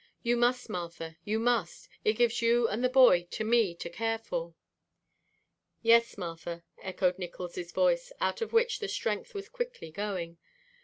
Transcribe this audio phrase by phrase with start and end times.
[0.23, 1.87] You must, Martha, you must!
[2.03, 4.55] It gives you and the boy to me to care for."
[5.83, 10.39] "Yes, Martha," echoed Nickols' voice, out of which the strength was quickly going.